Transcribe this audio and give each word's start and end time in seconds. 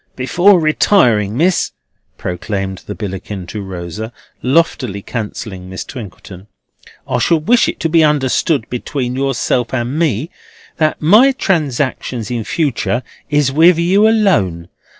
"Hem! 0.05 0.13
Before 0.15 0.59
retiring, 0.59 1.37
Miss," 1.37 1.73
proclaimed 2.17 2.79
the 2.87 2.95
Billickin 2.95 3.45
to 3.49 3.61
Rosa, 3.61 4.11
loftily 4.41 5.03
cancelling 5.03 5.69
Miss 5.69 5.83
Twinkleton, 5.83 6.47
"I 7.07 7.19
should 7.19 7.47
wish 7.47 7.69
it 7.69 7.79
to 7.81 7.87
be 7.87 8.03
understood 8.03 8.67
between 8.71 9.15
yourself 9.15 9.75
and 9.75 9.99
me 9.99 10.31
that 10.77 11.03
my 11.03 11.33
transactions 11.33 12.31
in 12.31 12.43
future 12.45 13.03
is 13.29 13.51
with 13.51 13.77
you 13.77 14.07
alone. 14.07 14.69